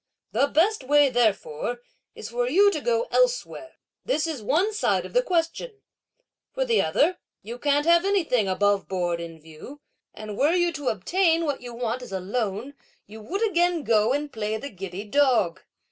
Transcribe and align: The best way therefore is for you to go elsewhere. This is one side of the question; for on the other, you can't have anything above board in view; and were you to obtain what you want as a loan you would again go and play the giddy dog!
The 0.31 0.47
best 0.47 0.83
way 0.83 1.11
therefore 1.11 1.83
is 2.15 2.29
for 2.29 2.49
you 2.49 2.71
to 2.71 2.81
go 2.81 3.07
elsewhere. 3.11 3.73
This 4.03 4.25
is 4.25 4.41
one 4.41 4.73
side 4.73 5.05
of 5.05 5.13
the 5.13 5.21
question; 5.21 5.83
for 6.51 6.61
on 6.61 6.67
the 6.67 6.81
other, 6.81 7.19
you 7.43 7.59
can't 7.59 7.85
have 7.85 8.03
anything 8.03 8.47
above 8.47 8.87
board 8.87 9.21
in 9.21 9.39
view; 9.39 9.79
and 10.15 10.39
were 10.39 10.53
you 10.55 10.73
to 10.73 10.87
obtain 10.87 11.45
what 11.45 11.61
you 11.61 11.75
want 11.75 12.01
as 12.01 12.11
a 12.11 12.19
loan 12.19 12.73
you 13.05 13.21
would 13.21 13.47
again 13.47 13.83
go 13.83 14.11
and 14.11 14.33
play 14.33 14.57
the 14.57 14.71
giddy 14.71 15.03
dog! 15.03 15.61